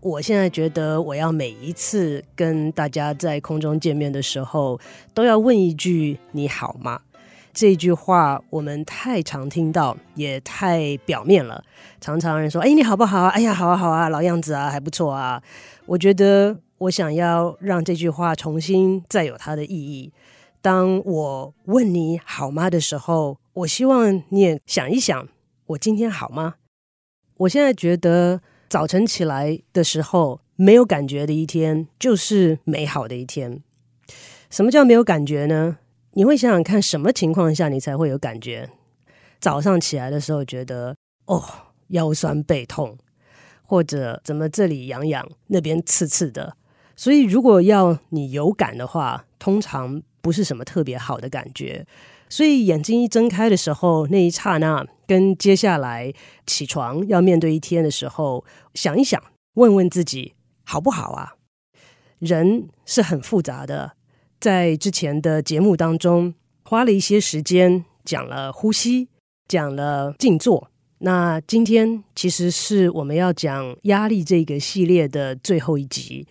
[0.00, 4.78] 我现在觉得，我要每一次跟大家在空中见面的时候，
[5.12, 7.00] 都要问一句“你好吗”？
[7.52, 11.64] 这句话我们太常听到，也太表面了。
[12.00, 13.24] 常常人说：“哎，你好不好？
[13.26, 15.42] 哎呀，好啊，好啊，老样子啊，还不错啊。”
[15.86, 20.12] 我觉得，我想要让这句话重新再有它的意义。
[20.62, 25.26] 当我问你好吗的时候，我希望你也想一想。
[25.66, 26.54] 我今天好吗？
[27.38, 33.62] 我现在觉得早晨起来的时候没有感觉的一天就是美好的一天。
[34.50, 35.78] 什么叫没有感觉呢？
[36.12, 38.68] 你会想想看，什么情况下你才会有感觉？
[39.40, 41.42] 早上起来的时候觉得哦，
[41.88, 42.98] 腰酸背痛，
[43.62, 46.56] 或者怎么这里痒痒，那边刺刺的。
[46.96, 51.86] 所以如果要你有感的话，通常不是什么特别好的感觉。
[52.28, 56.12] 所以眼睛一睁开的时候，那一刹那，跟接下来
[56.46, 59.20] 起床要面对一天的时候，想一想，
[59.54, 60.34] 问问自己
[60.64, 61.34] 好不好啊？
[62.18, 63.94] 人是很复杂的，
[64.38, 69.08] 在之前的节目当中花了一些时间讲了呼吸，
[69.48, 70.70] 讲了静坐。
[70.98, 76.26] 那今天其实是我们要讲压力这个系列的最后一集，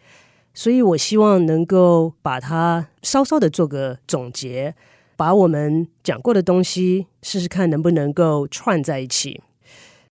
[0.53, 4.75] 所以我希望能够把它稍稍的做个总结。
[5.17, 9.41] 把我们讲过的东西试试看能不能够串在一起，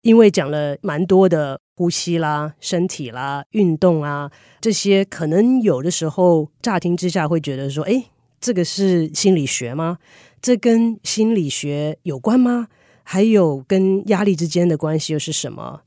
[0.02, 8.06] 因为讲了蛮多的呼吸啦、身体啦、运动啊这些，可能有的时候乍听之下会觉得说：“哎，
[8.42, 9.98] 这个是心理学吗？
[10.42, 12.68] 这跟心理学有关吗？
[13.04, 15.82] 还有跟压力之间的关系又是什么？”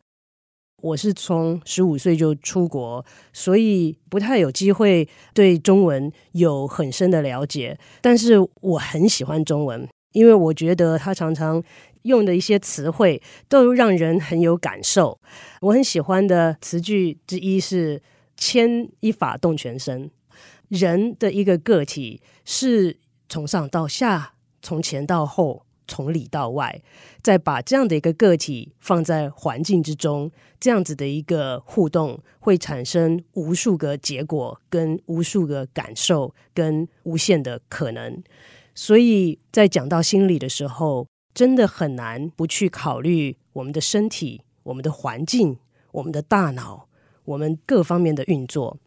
[0.82, 7.78] 我是从十五岁就出国，所以不太有机会对中文有很深的了解。
[8.00, 11.62] 但是我很喜欢中文，因为我觉得它常常
[12.02, 15.16] 用的一些词汇都让人很有感受。
[15.60, 18.02] 我很喜欢的词句之一是
[18.36, 20.10] “牵一发动全身”。
[20.68, 22.98] 人的一个个体是
[23.28, 25.64] 从上到下，从前到后。
[25.86, 26.82] 从里到外，
[27.22, 38.22] 再把这样的一个个体放在环境之中，这样子的一个互动会产生无数个结果，跟无数个感受，跟无限的可能。
[38.74, 45.58] 所以在讲到心理的时候，真的很难不去考虑我们的身体、我们的环境、
[45.92, 46.88] 我们的大脑、
[47.24, 48.78] 我们各方面的运作。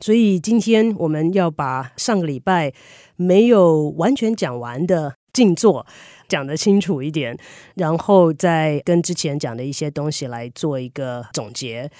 [0.00, 2.74] 所以今天我们要把上个礼拜
[3.16, 5.86] 没有完全讲完的静坐。
[6.28, 7.36] 讲得清楚一点，
[7.74, 11.90] 然后再跟之前讲的一些东西来做一个总结。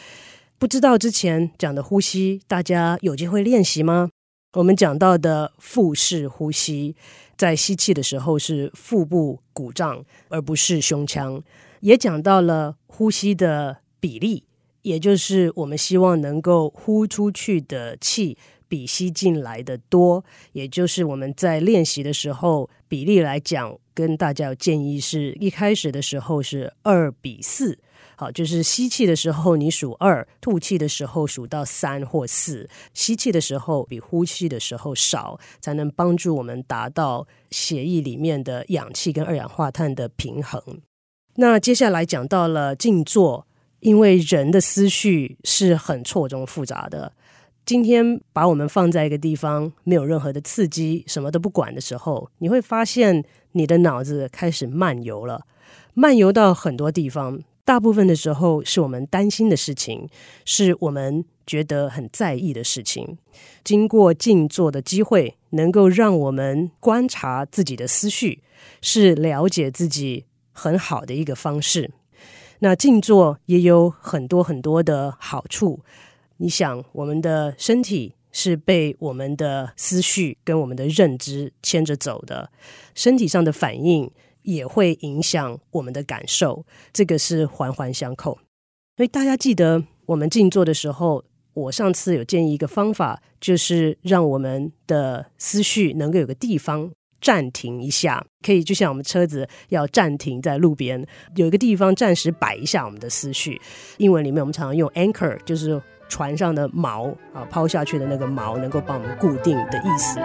[0.59, 4.11] 不知道之前讲的呼吸，大家有机会练习吗？
[4.55, 6.97] 我们讲到的腹式呼吸，
[7.37, 11.43] 在吸气的时候是腹部鼓胀，而不是胸腔。
[11.81, 14.45] 也讲到了呼吸的比例，
[14.81, 23.79] 也就是我们希望能够呼出去的气比吸进来的多，也就是我们在练习的时候比例来讲。
[23.97, 27.79] 跟大家有建议是，一开始的时候是二比四，
[28.15, 40.63] 好，就是吸气的时候你数二，吐气的时候数到三或四，吸气的时候比呼气的时候少，才能帮助我们达到血液里面的氧气跟二氧化碳的平衡。
[41.37, 43.47] 那接下来讲到了静坐，
[43.81, 47.15] 因为人的思绪是很错综复杂的。
[47.65, 53.25] 今天把我们放在一个地方，没有任何的刺激，什么都不管的时候，你会发现
[53.57, 55.47] 你的脑子开始漫游了，
[55.95, 57.41] 漫游到很多地方。
[57.65, 60.07] 大部分的时候是我们担心的事情，
[60.45, 63.17] 是我们觉得很在意的事情。
[63.65, 68.43] 经过静坐的机会，能够让我们观察自己的思绪，
[68.83, 71.91] 是了解自己很好的一个方式。
[72.59, 75.81] 那静坐也有很多很多的好处。
[76.37, 82.51] 你想，我们的身体是被我们的思绪跟我们的认知牵着走的，
[82.95, 84.11] 身体上的反应
[84.43, 88.39] 也会影响我们的感受，这个是环环相扣。
[88.99, 91.25] 所以大家记得，我们静坐的时候，
[91.55, 96.93] 我上次有建议一个方法，就是让我们的思绪能够有个地方
[97.23, 101.03] 暂停一下，可以就像我们车子要暂停在路边，
[101.37, 103.59] 有一个地方暂时摆一下我们的思绪。
[103.97, 105.81] 英文里面我们常常用 anchor，就是。
[106.09, 110.21] 船上的锚啊，抛下去的那个锚能够帮我们固定的意思。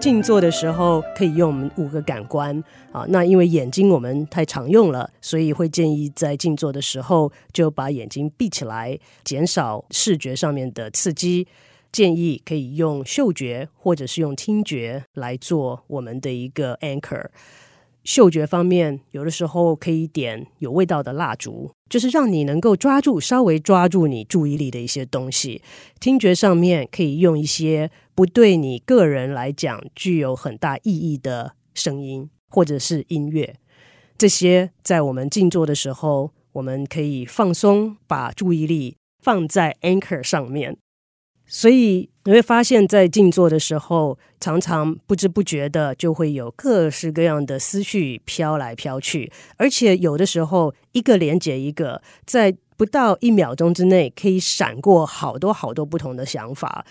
[0.00, 2.62] 静坐的时候可以用我们五个感官
[2.92, 11.48] 啊，那因为眼睛我们太常用了，所以会建议在静坐的时候就把眼睛闭起来，减少视觉上面的刺激。
[11.90, 17.26] 建议可以用嗅觉或者是用听觉来做我们的一个 anchor。
[18.04, 25.62] 嗅觉方面，有的时候可以点有味道的蜡烛，就是让你能够抓住稍微抓住你注意力的一些东西。
[25.98, 33.56] 听觉上面可以用一些不对你个人来讲具有很大意义的声音或者是音乐。
[34.16, 40.76] 这些在我们静坐的时候，我们可以放松，把注意力放在 anchor 上面。
[41.46, 56.86] 所以你会发现，在静坐的时候，常常不知不觉的就会有各式各样的思绪飘来飘去，而且有的时候一个连接一个，在不到一秒钟之内，可以闪过好多好多不同的想法。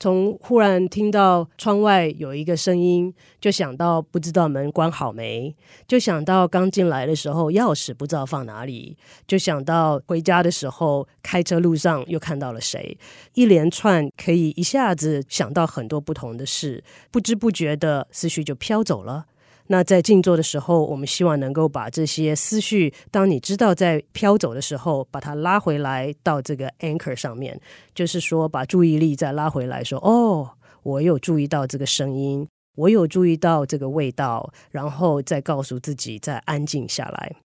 [0.00, 5.54] 从忽然听到窗外有一个声音，就想到不知道门关好没，
[5.86, 12.96] 就想到刚进来的时候钥匙不知道放哪里，就想到回家的时候开车路上又看到了谁，
[13.34, 19.26] 一连串可以一下子想到很多不同的事，不知不觉的思绪就飘走了。
[19.72, 27.60] 那在静坐的时候，我们希望能够把这些思绪，当你知道在飘走的时候，把它拉回来到这个 anchor 上面，
[27.94, 37.36] 就是说把注意力再拉回来，说哦，我有注意到这个声音，我有注意到这个味道，然后再告诉自己再安静下来。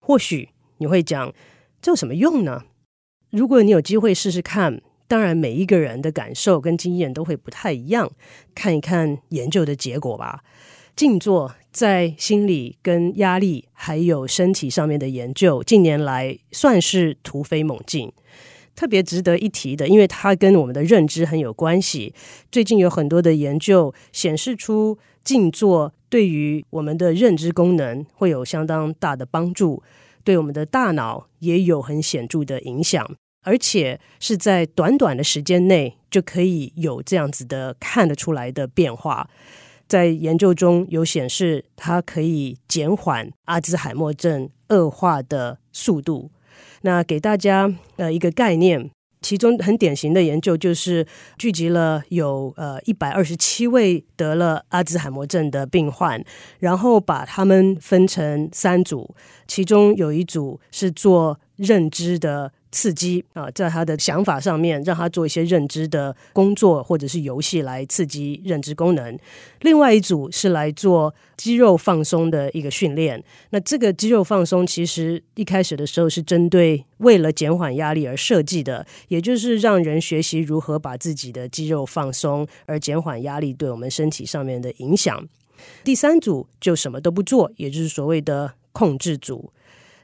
[0.00, 1.34] 或许你会讲，
[1.82, 2.62] 这有什么用呢？
[3.30, 8.12] 如果你有机会试试看，当然每一个人的感受跟经验都会不太一样，
[8.54, 10.44] 看一看研究的结果吧。
[10.96, 18.12] 静坐在心理跟压力还有身体上面的研究，近年来算是突飞猛进。
[18.76, 22.12] 特别值得一提的，因为它跟我们的认知很有关系。
[22.50, 29.82] 最近有很多的研究显示出，静坐对于我们的认知功能会有相当大的帮助，
[30.24, 33.08] 对我们的大脑也有很显著的影响，
[33.42, 39.28] 而且是在短短的时间内就可以有这样子的看得出来的变化。
[39.86, 46.30] 在研究中有显示，它可以减缓阿兹海默症恶化的速度。
[46.82, 48.90] 那给大家呃一个概念，
[49.20, 51.06] 其中很典型的研究就是
[51.38, 56.22] 聚集了有呃一百二十七位得了阿兹海默症的病患，
[56.58, 59.14] 然后把他们分成三组，
[59.46, 62.52] 其中有一组是做认知的。
[62.74, 69.16] 刺激啊，在他的想法上面，让他做一些认知的工作或者是游戏来刺激认知功能。
[69.60, 73.22] 另外一组是来做肌肉放松的一个训练。
[73.50, 85.24] 那这个肌肉放松其实一开始的时候是针对为了减缓压力而设计的，也就是让人学习如何把自己的肌肉放松，而减缓压力对我们身体上面的影响。
[85.84, 89.52] 第三组就什么都不做，也就是所谓的控制组。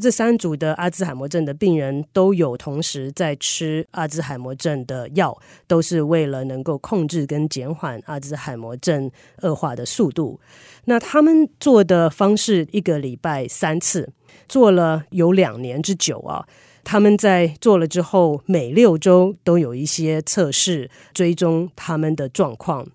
[0.01, 9.11] 这三组的阿兹海默症的病人都有同时在吃阿兹海默症的药，都是为了能够控制跟减缓阿兹海默症
[9.43, 10.41] 恶化的速度。
[10.87, 14.11] 那他们做的方式，一个礼拜三次，
[14.49, 16.47] 做了有两年之久啊。
[16.83, 22.89] 他们在做了之后，每六周都有一些测试，追踪他们的状况。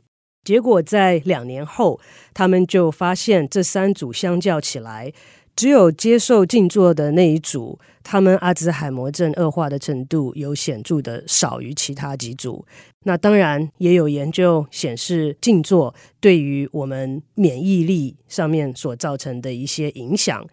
[0.43, 1.99] 结果在两年后，
[2.33, 5.13] 他们就发现这三组相较起来。
[5.55, 12.65] 只有接受静坐的那一组，他们阿兹海默症恶化的程度有显著的少于其他几组。
[13.03, 20.45] 那当然也有研究显示，静坐对于我们免疫力上面所造成的一些影响。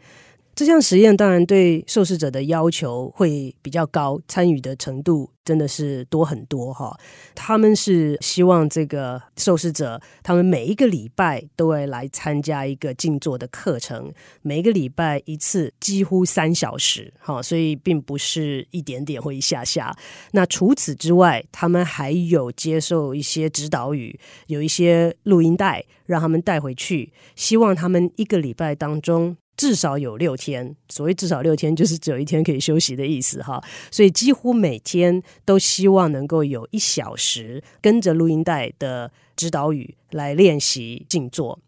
[0.55, 6.95] 这项实验当然对受试者的要求会比较高，参与的程度真的是多很多哈。
[7.35, 19.97] 他们是希望这个受试者，他们每一个礼拜都会来参加一个静坐的课程，每一个礼拜一次，几乎三小时哈，所以并不是一点点或一下下。
[20.33, 29.39] 那除此之外，他们还有接受一些指导语，有一些录音带让他们带回去，希望他们一个礼拜当中。
[29.57, 33.63] 至少有六天，所谓至少六天，就是只有一天可以休息的意思哈。
[33.91, 41.59] 所以几乎每天都希望能够有一小时跟着录音带的指导语来练习静坐。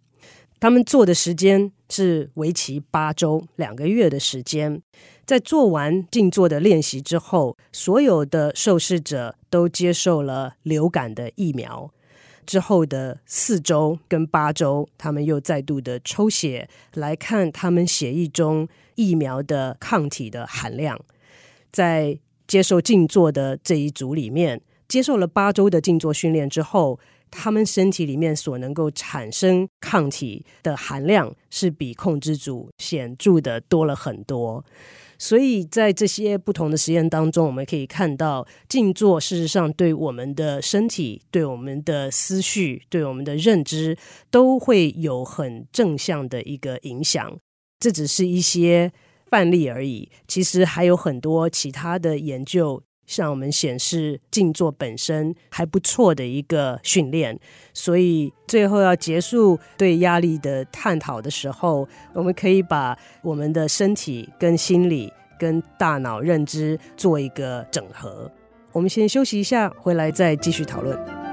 [0.59, 4.81] 他们做的时间是为期八周，两个月的时间。
[5.27, 11.91] 在做完静坐的练习之后，所有的受试者都接受了流感的疫苗。
[12.45, 20.99] 之后的四周跟八周，他们又再度的抽血来看他们血液中疫苗的抗体的含量。
[21.73, 34.65] 在接受静坐的这一组里面，接受了八周的静坐训练之后，他们身体里面所能够产生抗体的含量是比控制组显著的多了很多。
[35.19, 43.97] 所以在这些不同的实验当中，我们可以看到，静坐事实上对我们的身体、对我们的思绪、对我们的认知，
[44.31, 47.37] 都会有很正向的一个影响。
[47.81, 48.93] 这只是一些
[49.31, 57.39] 范例而已，其实还有很多其他的研究向我们显示，静坐本身还不错的一个训练。
[57.73, 68.31] 所以最后要结束对压力的探讨的时候，我们可以把我们的身体、跟心理、跟大脑认知做一个整合。
[68.73, 71.24] 我们先休息一下，回来再继续讨论。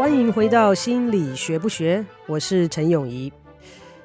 [0.00, 3.30] 欢迎回到心理学不学，我是陈永仪。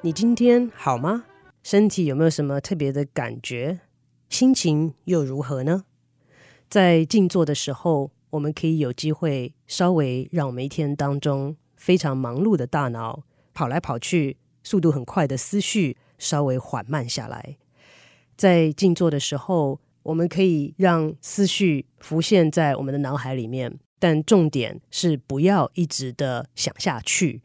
[0.02, 1.24] 你今天好吗？
[1.62, 3.80] 身体有没有什么特别的感觉？
[4.28, 5.84] 心情又如何呢？
[6.68, 13.22] 在静坐的时候，我们可以有机会稍微让我们一天当中非常忙碌的大脑
[13.54, 17.56] 跑来跑去、速度很快的思绪稍微缓慢下来。
[18.36, 23.78] 在静坐的时候，我们可以让思绪浮现在我们的脑海里面。
[23.98, 27.40] 但重点是不要一直的想下去，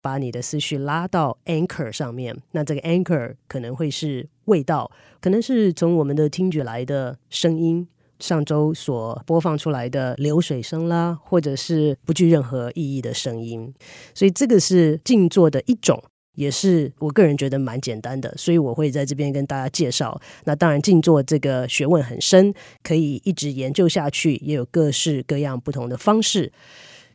[0.00, 2.36] 把你的思绪拉到 anchor 上面。
[2.52, 7.86] 那这个 anchor 可能会是味道，可能是从我们的听觉来的声音，
[8.18, 13.74] 上周所播放出来的流水声啦，或者是不具任何意义的声音。
[14.14, 16.02] 所以这个是静坐的一种。
[16.36, 20.20] 也是我个人觉得蛮简单的，所以我会在这边跟大家介绍。
[20.44, 26.52] 那当然，静坐这个学问很深，可以一直研究下去，也有各式各样不同的方式。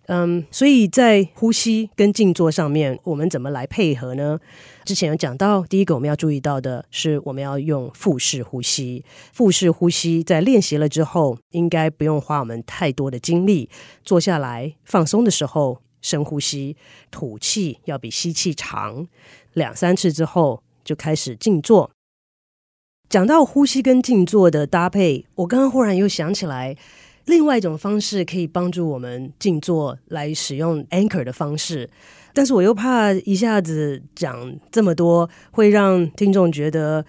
[0.07, 4.37] 嗯，所以在呼吸跟静坐上面，我们怎么来配合呢？
[4.83, 9.05] 之前有讲到，第一个我们要注意到的是，我们要用腹式呼吸。
[9.31, 13.69] 腹式呼吸在练习了之后，应该不用花我们太多的精力，
[14.03, 15.79] 坐下来放松的时候。
[16.01, 16.75] 深呼吸，
[17.09, 19.07] 吐气要比吸气长，
[19.53, 21.89] 两三次之后就开始静坐。
[23.09, 26.75] 讲到呼吸跟静坐的搭配，我刚刚忽然又想起来，
[27.25, 31.89] 另外一种方式可以帮助我们静坐来使用 anchor 的方式，
[32.33, 37.05] 但是我又怕一下子讲这么多，会让听众觉得。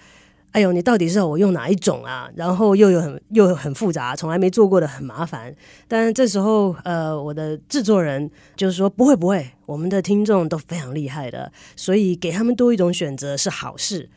[0.52, 2.30] 哎呦，你到底是要我用哪一种啊？
[2.36, 5.54] 然后又有很又很复杂，从来没做过的很麻烦。
[5.88, 14.08] 但这时候，呃，我的制作人就是说不会不会，我们的听众都非常厉害的，所以给他们多一种选择是好事。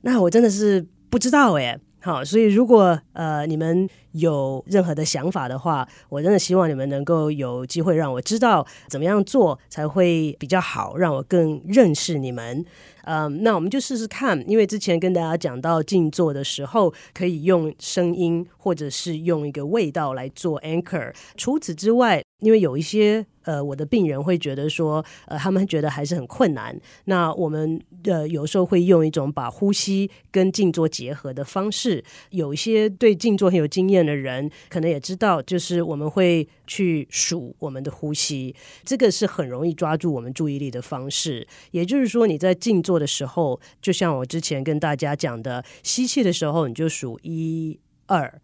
[0.00, 1.78] 那我真的是不知道哎。
[2.04, 12.64] 好，所以如果呃你们有任何的想法的话，我真的希望你们能够有机会让我知道怎么样做才会比较好，让我更认识你们。
[13.04, 21.14] 嗯，那我们就试试看，因为之前跟大家讲到静坐的时候，可以用声音或者是用一个味道来做 anchor。
[21.36, 23.24] 除此之外，因为有一些。
[23.44, 26.78] 呃，我的病人会觉得说，呃，他们觉得还是很困难。
[27.04, 32.02] 那我们呃有时候会用一种把呼吸跟静坐结合的方式。
[32.30, 41.46] 有一些对静坐很有经验的人，可能也知道，就是我们会去数我们的呼吸，这个是很容易抓住我们注意力的方式。
[41.72, 48.40] 也就是说，你在静坐的时候，就像我之前跟大家讲的，吸气的时候你就数一二，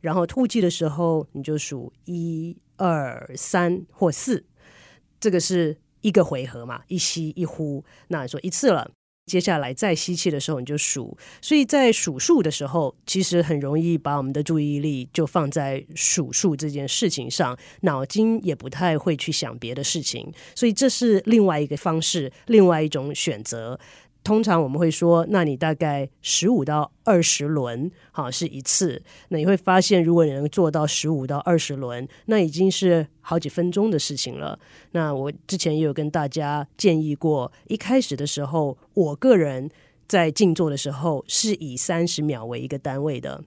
[0.00, 2.56] 然后吐气的时候你就数一。
[2.80, 4.46] 二三或四，
[5.20, 7.84] 这个是一个回合嘛，一吸一呼。
[8.08, 8.90] 那说一次了，
[9.26, 11.14] 接下来再吸气的时候你就数。
[11.42, 20.32] 所以在数数的时候，其实很容易把我们的注意力就放在数数这件事情上，脑筋也不太会去想别的事情。
[20.54, 23.78] 所以这是另外一个方式，另外一种选择。
[24.22, 29.02] 通常我们会说，那你大概十五到二十轮，好，是一次。
[29.28, 34.58] 那你会发现，如果你能做到十五到二十轮，那已经是好几分钟的事情了。
[34.92, 39.70] 那我之前也有跟大家建议过，一开始的时候，我个人
[40.06, 43.44] 在静坐的时候是以三十秒为一个单位的。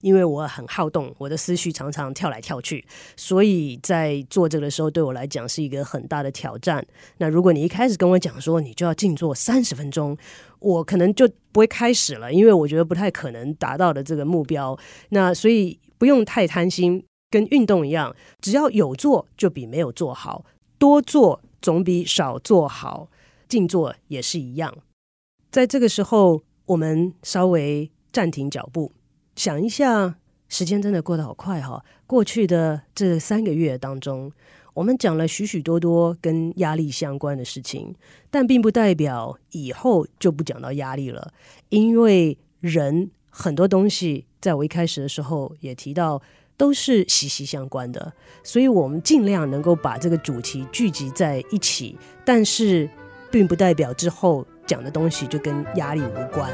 [0.00, 2.84] 因为我很好动，我的思绪常常跳来跳去，
[3.16, 6.84] 所以在做这个的时候，对我来讲是一个很大的挑战。
[7.18, 10.16] 那如果你一开始跟我讲说你就要静坐三十分钟，
[10.58, 14.78] 我可能就不会开始了，因为我觉得不太可能达到的这个目标。
[15.10, 20.44] 那所以不用太贪心，跟运动一样，只要有做就比没有做好，
[20.78, 23.08] 多做总比少做好。
[23.48, 24.72] 静坐也是一样。
[25.50, 28.92] 在这个时候，我们稍微暂停脚步，
[29.40, 30.16] 想一下，
[30.50, 31.82] 时间真的过得好快哈。
[32.06, 34.30] 过去的这三个月当中，
[34.74, 37.94] 我们讲了许许多多跟压力相关的事情，
[38.30, 41.32] 但并不代表以后就不讲到压力了，
[41.70, 46.20] 因为人很多东西，在我一开始的时候也提到，
[46.58, 52.86] 都是息息相关的，所以我们尽量能够把这个主题聚集在一起，但是
[53.30, 54.46] 并不代表之后。
[54.66, 56.48] 讲的东西就跟压力无关。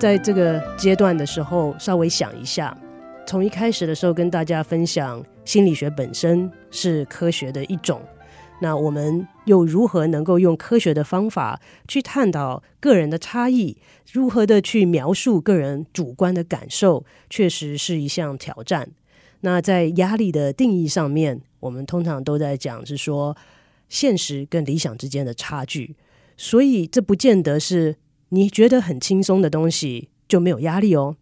[0.00, 2.74] 在这个阶段的时候，稍微想一下，
[3.26, 8.00] 从一开始的时候跟大家分享，心理学本身是科学的一种，
[8.62, 13.76] 那我们又如何能够用科学的方法去探讨个人的差异，
[14.10, 18.88] 如何的去描述个人主观的感受，确实是一项挑战。
[19.42, 23.36] 那在压力的定义上面，我们通常都在讲是说
[23.90, 25.94] 现实跟理想之间的差距，
[26.38, 27.96] 所以这不见得是
[28.30, 31.16] 你觉得很轻松的东西就没有压力哦。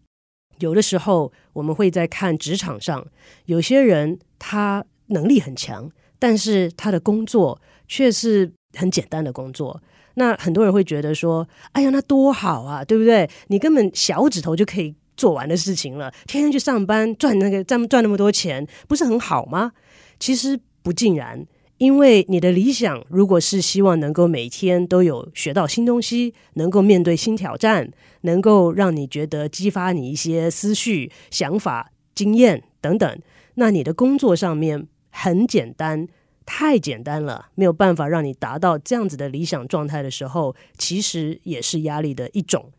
[0.57, 3.05] 有的时候我们会在看职场上，
[3.45, 9.81] 有些人他能力很强，但是他的工作却是很简单的工作。
[10.15, 13.29] 那很多人会觉得说：“哎呀，那多好啊，对不对？
[13.47, 19.73] 你根本小指头就可以。”做完的事情了，天天去上班赚那个赚赚那么多钱，不是很好吗？
[20.17, 21.45] 其实不尽然，
[21.79, 27.89] 因为你的理想如果是希望能够每天都有学到新东西，能够面对新挑战，
[28.21, 33.19] 能够让你觉得激发你一些思绪、想法、经验等等，
[33.55, 36.05] 那你的工作上面很简单，
[36.45, 42.69] 太简单了，没有办法让你达到这样子的理想状态的时候，其实也是压力的一种。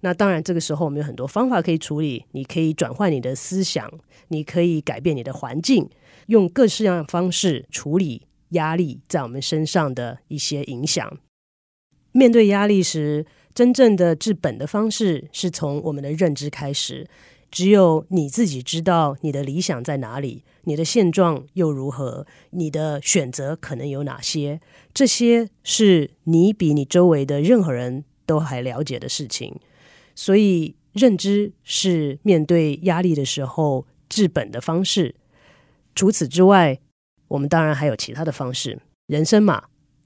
[0.00, 2.24] 那当然，这个时候我们有很多方法可以处理。
[2.32, 3.88] 你可以转换你的思想，
[4.28, 5.88] 你可以改变你的环境，
[6.26, 11.18] 用各式各样的方式处理压力在我们身上的一些影响。
[12.12, 17.06] 面对压力时，真正的治本的方式是从我们的认知开始。
[17.50, 24.60] 只有你自己知道你的理想在哪里，你的现状又如何，你的选择可能有哪些，
[24.94, 29.58] 这些是你比你周围的任何人都还了解的事情。
[30.14, 35.16] 所以，认知是面对压力的时候治本的方式。
[35.96, 36.78] 除此之外，
[37.30, 38.78] 我们当然还有其他的方式。
[39.06, 39.64] 人生嘛，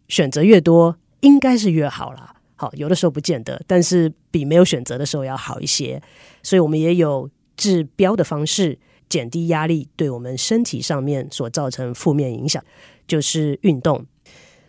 [0.08, 2.36] 选择越多，应该是越好啦。
[2.54, 6.00] 好，有的时候不见得，但是比没有选择的时候要好一些。
[6.42, 12.62] 所以我们也有治标的方式，减低压力对我们身体上面所造成负面影响，
[13.08, 14.06] 就是运动。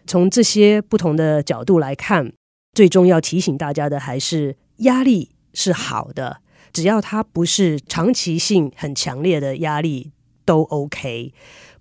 [0.08, 2.34] 从这些不同的角度来看，
[2.74, 5.30] 最终要提醒大家的还是压力。
[5.58, 6.42] 是好的，
[6.74, 10.12] 只要它不是长期性很强烈的压力，
[10.44, 11.34] 都 OK，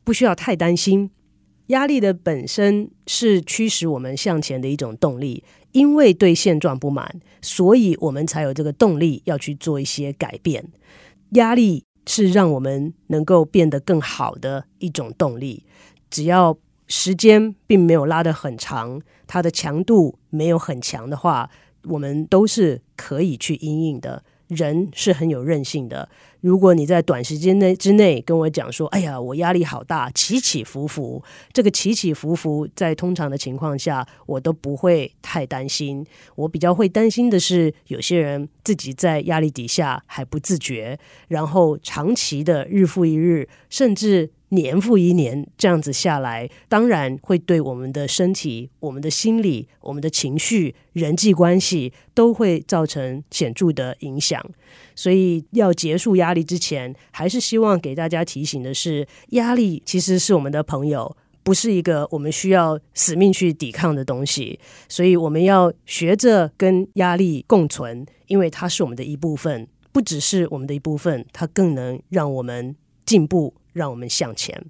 [0.04, 1.10] 不需要太担心。
[1.68, 10.70] 压力的本身是驱使我们向前的一种动力，因为对现状不满，所以我们才有这个动力要去做一些改变。
[11.30, 15.64] 压力是让我们能够变得更好的一种动力，
[16.10, 21.50] 只要时间并没有拉得很长，它的强度没有很强的话。
[21.86, 26.08] 我们都是可以去因应的，人是很有韧性的。
[26.44, 36.06] 如果你在短时间内之内跟我讲说：“哎呀，我压力好大，起起伏伏。”这个起起伏伏，在通常的情况下，我都不会太担心。
[36.34, 44.30] 我比较会担心的是，有些人自己在压力底下还不自觉，然后长期的日复一日，甚至。
[44.50, 54.40] 年复一年这样子下来，当然会对我们的身体、我们的心理、我们的情绪、人际关系都会造成显著的影响。
[54.94, 64.58] 所以要结束压力之前，还是希望给大家提醒的是，压力其实是我们的朋友，不是一个我们需要死命去抵抗的东西。
[64.88, 73.54] 所以我们要学着跟压力共存，因为它是我们的一部分，不只是我们的一部分，它更能让我们进步。
[73.74, 74.66] 让我们向前。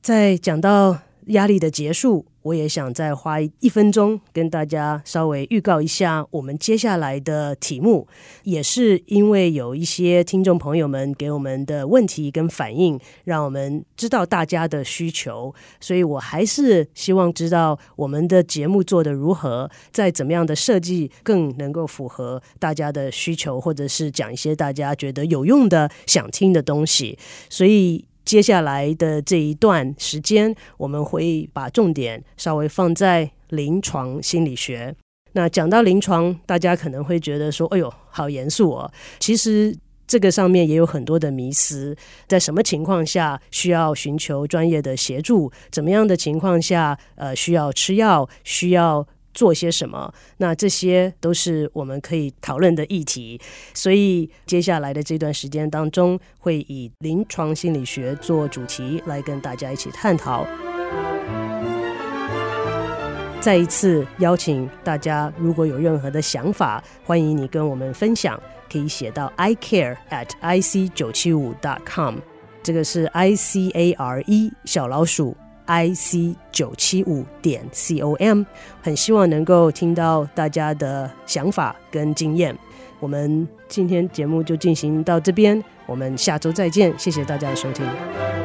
[0.00, 0.96] 在讲到
[1.26, 8.06] 压力的结束，我也想再花一分钟跟大家稍微预告一下我们接下来的题目。
[8.42, 28.04] 也是因为有一些听众朋友们给我们的问题跟反应，让我们知道大家的需求，所以我还是希望知道我们的节目做得如何，在怎么样的设计更能够符合大家的需求，或者是讲一些大家觉得有用的、想听的东西，所以。
[28.30, 34.94] 接下来的这一段时间，我们会把重点稍微放在临床心理学。
[35.32, 38.88] 那讲到临床，大家可能会觉得说：“哎呦，好严肃哦。”
[39.18, 41.96] 其实这个上面也有很多的迷思，
[42.28, 45.50] 在什么情况下需要寻求专业的协助？
[45.72, 48.28] 怎么样的情况下，呃，需要吃药？
[48.44, 49.04] 需要
[49.40, 50.12] 做些什么？
[50.36, 53.40] 那这些都是我们可以讨论的议题。
[53.72, 60.46] 所以接下来的这段时间当中，会以临床心理学做主题来跟大家一起探讨。
[63.40, 68.38] 再一次邀请大家，如果有任何的想法，欢迎你跟我们分享，
[68.70, 72.16] 可以写到 i care at i c 九七五 dot com，
[72.62, 75.34] 这个是 i c a r e 小老鼠
[75.70, 78.42] i c 九七五点 c o m，
[78.82, 82.56] 很希望能够听到大家的想法跟经验。
[82.98, 88.39] 我们今天节目就进行到这边，我们下周再见，谢谢大家的收听。